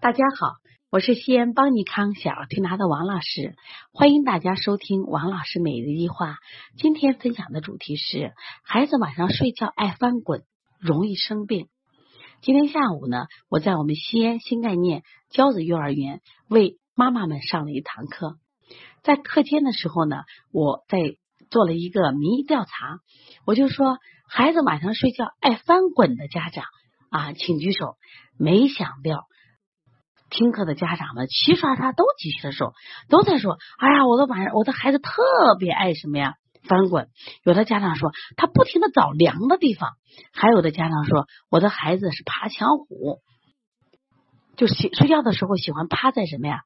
[0.00, 0.54] 大家好，
[0.90, 3.54] 我是西安邦尼康小儿推拿的王老师，
[3.92, 6.38] 欢迎大家收听王老师每日一话。
[6.78, 8.32] 今天分享的主题是
[8.64, 10.44] 孩子晚上睡觉爱翻滚，
[10.78, 11.68] 容易生病。
[12.40, 18.38] 今天下午呢，我在我们西安新概念骄子幼儿园为妈妈们上了一堂课，
[19.02, 20.98] 在课间的时候呢，我在
[21.50, 23.00] 做了一个民意调查，
[23.44, 26.64] 我就说孩子晚上睡觉爱翻滚的家长
[27.10, 27.96] 啊，请举手。
[28.38, 29.28] 没想到。
[30.30, 32.72] 听课的家长们齐刷刷都举起了手，
[33.08, 35.22] 都在说：“哎呀，我的晚上，我的孩子特
[35.58, 36.34] 别爱什么呀？
[36.62, 37.08] 翻滚。”
[37.44, 39.90] 有的家长说他不停的找凉的地方，
[40.32, 43.18] 还有的家长说我的孩子是爬墙虎，
[44.56, 46.62] 就睡睡觉的时候喜欢趴在什么呀？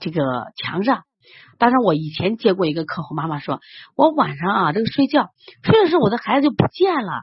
[0.00, 0.22] 这个
[0.56, 1.02] 墙上。
[1.58, 3.60] 当然，我以前接过一个客户妈妈说，
[3.96, 5.30] 我晚上啊这个睡觉
[5.62, 7.22] 睡的时候，我的孩子就不见了，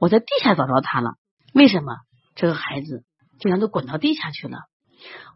[0.00, 1.12] 我在地下找着他了。
[1.54, 1.92] 为什么？
[2.34, 3.04] 这个孩子
[3.40, 4.58] 竟然都滚到地下去了。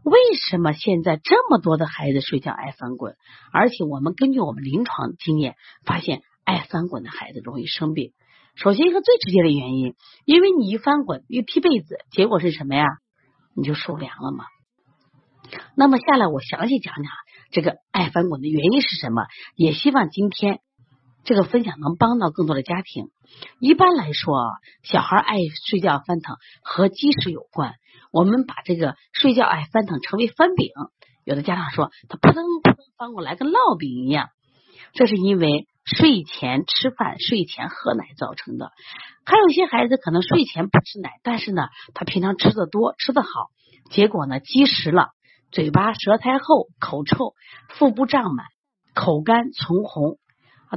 [0.05, 3.17] 为什么现在这么多的孩子睡觉爱翻滚？
[3.53, 8.13] 而且我们根据我们临床经验发现，爱翻滚的孩子容易生病。
[8.55, 12.87] 首先一个最直接的原因，因为你一翻滚一踢被子，结果是什么呀？
[13.55, 14.45] 你就受凉了嘛。
[15.77, 17.05] 那么下来我详细讲讲
[17.51, 19.23] 这个爱翻滚的原因是什么，
[19.57, 20.61] 也希望今天。
[21.25, 23.07] 这个分享能帮到更多的家庭。
[23.61, 24.35] 一般来说，
[24.83, 25.37] 小孩爱
[25.69, 27.77] 睡觉翻腾和积食有关。
[28.13, 30.71] 我们把这个睡觉爱翻腾称为翻饼。
[31.25, 34.29] 有的家长说他扑腾扑腾翻过来跟烙饼一样，
[34.93, 38.71] 这是因为睡前吃饭、睡前喝奶造成的。
[39.25, 43.29] 还有一些孩子可能睡前不吃奶，但是呢，他平常吃的多、吃的好，
[43.91, 45.09] 结果呢积食了，
[45.51, 47.35] 嘴巴舌苔厚、口臭、
[47.71, 48.47] 腹部胀满、
[48.95, 50.19] 口干唇红。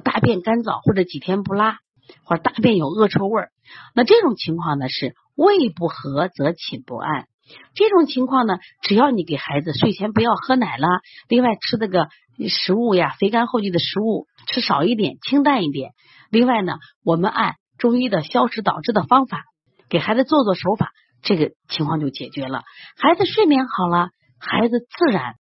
[0.04, 1.78] 大便干燥或者几天不拉，
[2.24, 3.50] 或者大便有恶臭味儿，
[3.94, 7.28] 那这种情况呢是胃不和则寝不安。
[7.76, 10.88] 这种情况呢，只要你给孩子睡前不要喝奶了，
[11.28, 12.10] 另外吃那个
[12.50, 15.92] 食物呀，肥甘厚腻的食物吃少一点，清淡一点。
[16.32, 19.44] 另外呢，我们按中医的消食导滞的方法
[19.90, 20.92] 给孩子做做手法，
[21.22, 22.64] 这个情况就解决了。
[22.98, 24.10] 孩子睡眠好了，
[24.40, 25.36] 孩子自然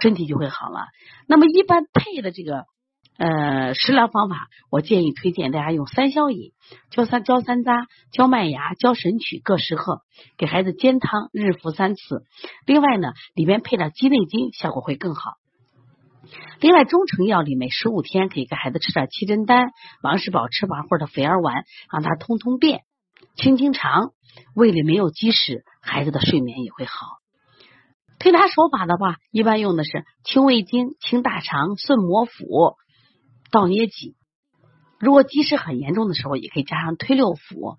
[0.00, 0.86] 身体就会好了。
[1.26, 2.64] 那么一般配的这个。
[3.18, 6.52] 呃，食疗方法，我建议推荐大家用三消饮，
[6.90, 10.00] 焦三焦三楂、焦麦芽、焦神曲各十克，
[10.38, 12.24] 给孩子煎汤，日服三次。
[12.66, 15.34] 另外呢，里面配点鸡内金，效果会更好。
[16.58, 19.68] 另外，中成药里每十五天可以给孩子吃点七珍丹、
[20.02, 22.80] 王氏保吃丸或者肥儿丸，让他通通便、
[23.36, 24.12] 清清肠，
[24.54, 27.18] 胃里没有积食，孩子的睡眠也会好。
[28.18, 32.76] 推拿手法的话，一般用的是清胃经、清大肠、顺摩腹。
[33.52, 34.16] 倒捏脊，
[34.98, 37.76] 如果积食很严重的时候，也可以加上推六腑。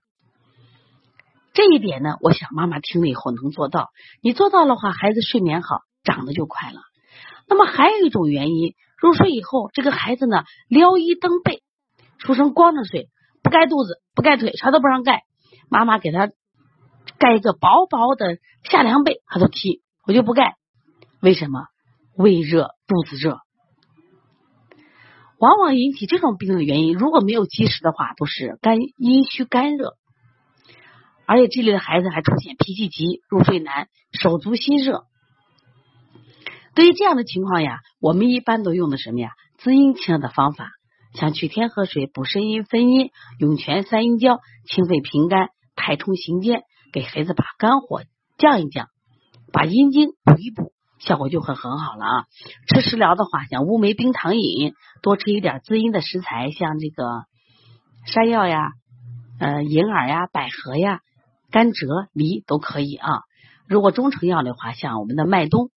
[1.52, 3.90] 这一点呢，我想妈妈听了以后能做到。
[4.22, 6.80] 你做到的话，孩子睡眠好，长得就快了。
[7.48, 11.64] 那么还有一种原因，入睡以后，这个孩子呢撩衣蹬被，
[12.20, 13.10] 出生光着睡，
[13.42, 15.24] 不盖肚子，不盖腿，啥都不让盖。
[15.70, 16.30] 妈妈给他
[17.18, 20.56] 盖一个薄薄的夏凉被，他都踢，我就不盖。
[21.20, 21.66] 为什么？
[22.16, 23.40] 胃热，肚子热。
[25.44, 29.96] 往往引起这种病的原因，如果没有积食的话，都是肝阴虚肝热，
[31.26, 35.04] 而且这类的孩子还出现脾气急、入睡难、手足心热。
[36.76, 39.32] 对于这样的情况呀，我们一般都用的什么呀？
[39.58, 40.70] 滋阴清热的方法，
[41.14, 48.04] 像取天河水补肾阴分阴、涌泉三阴交、清肺平肝、太冲行间，给孩子把肝火
[48.38, 48.88] 降一降，
[49.52, 50.72] 把阴经补一补。
[51.06, 52.26] 效果就会很好了啊！
[52.68, 57.26] 吃食疗的话，像乌梅冰糖饮，多吃一点滋阴的食材，像这个
[58.06, 58.72] 山药呀、
[59.38, 61.02] 呃银耳呀、百合呀、
[61.52, 63.10] 甘蔗、梨都可以啊。
[63.68, 65.72] 如果中成药的话，像我们的麦冬、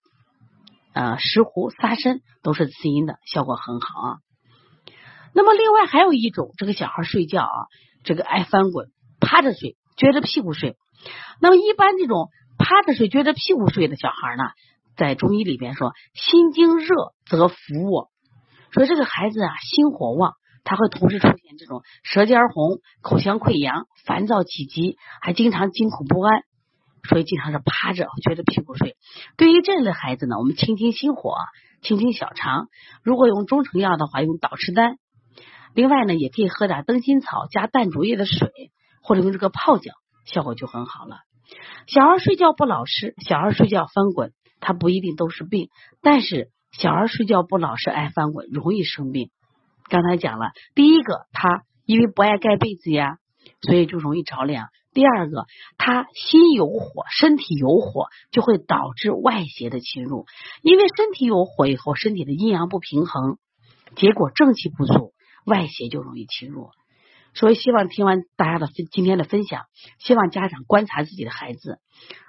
[0.93, 4.17] 呃石斛、沙参都是滋阴的，效果很好啊。
[5.35, 7.67] 那么另外还有一种，这个小孩睡觉啊，
[8.05, 10.77] 这个爱翻滚，趴着睡，撅着屁股睡。
[11.41, 14.45] 那么一般这种趴着睡、撅着屁股睡的小孩呢？
[14.97, 16.95] 在中医里边说，心经热
[17.27, 17.57] 则伏
[17.91, 18.11] 卧，
[18.71, 20.35] 说这个孩子啊心火旺，
[20.65, 26.43] 他会同时出现这种舌尖红、口腔溃疡、烦躁起急，还经常惊恐不安，
[27.09, 28.97] 所以经常是趴着撅着屁股睡。
[29.37, 31.37] 对于这类孩子呢，我们清清心火、
[31.83, 32.69] 清清小肠，
[33.03, 34.97] 如果用中成药的话，用导赤丹。
[35.75, 38.51] 另外呢，也可以喝点灯心草加淡竹叶的水，
[39.03, 39.93] 或者用这个泡脚，
[40.25, 41.19] 效果就很好了。
[41.87, 44.33] 小孩睡觉不老实，小孩睡觉翻滚。
[44.67, 45.69] 他不一定都是病，
[46.03, 49.31] 但是小孩睡觉不老实，爱翻滚，容易生病。
[49.89, 53.19] 刚才讲了，第一个他因为不爱盖被子呀，
[53.61, 54.67] 所以就容易着凉。
[54.93, 55.47] 第二个，
[55.79, 60.27] 他心有火，身体有火，就会导致外邪的侵入。
[60.63, 63.39] 因为身体有火以后，身体的阴阳不平衡，
[63.95, 65.13] 结果正气不足，
[65.45, 66.71] 外邪就容易侵入。
[67.35, 69.67] 所以，希望听完大家的今天的分享，
[70.01, 71.79] 希望家长观察自己的孩子，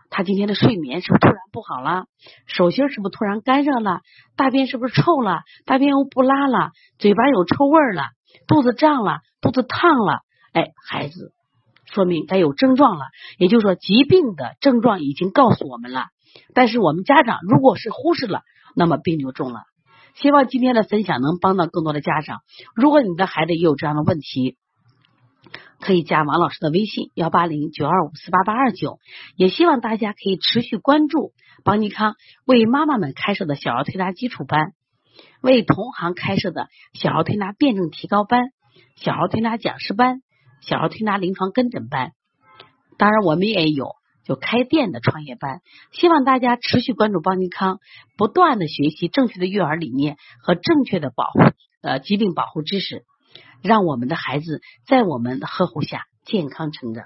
[0.09, 2.05] 他今天的睡眠是不是突然不好了？
[2.45, 4.01] 手心是不是突然干热了？
[4.35, 5.41] 大便是不是臭了？
[5.65, 6.71] 大便又不拉了？
[6.97, 8.03] 嘴巴有臭味了？
[8.47, 9.19] 肚子胀了？
[9.41, 10.21] 肚子烫了？
[10.53, 11.33] 哎，孩子。
[11.85, 13.05] 说明该有症状了，
[13.37, 16.07] 也就是说疾病的症状已经告诉我们了。
[16.53, 18.41] 但是我们家长如果是忽视了，
[18.75, 19.61] 那么病就重了。
[20.15, 22.39] 希望今天的分享能帮到更多的家长。
[22.75, 24.57] 如果你的孩子也有这样的问题，
[25.79, 28.99] 可以加王老师的微信幺八零九二五四八八二九。
[29.35, 31.33] 也希望大家可以持续关注
[31.63, 32.15] 邦尼康
[32.45, 34.73] 为妈妈们开设的小儿推拿基础班，
[35.41, 38.51] 为同行开设的小儿推拿辩证提高班、
[38.95, 40.21] 小儿推拿讲师班。
[40.59, 42.13] 小儿推拿临床跟诊班，
[42.97, 43.91] 当然我们也有
[44.25, 47.79] 就开店的创业班，希望大家持续关注邦尼康，
[48.17, 51.39] 不断的学习正确的育儿理念和正确的保护
[51.83, 53.05] 呃疾病保护知识，
[53.61, 57.05] 让我们的孩子在我们的呵护下健康成长。